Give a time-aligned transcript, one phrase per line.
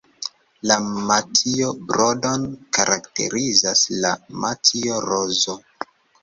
[0.69, 0.77] La
[1.09, 2.47] matjo-brodon
[2.79, 4.15] karakterizas la
[4.47, 5.59] "matjo-rozo".